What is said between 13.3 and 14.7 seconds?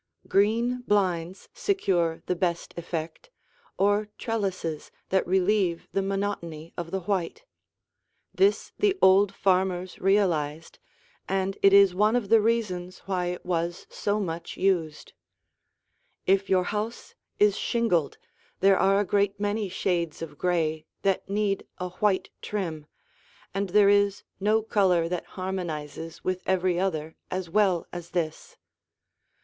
was so much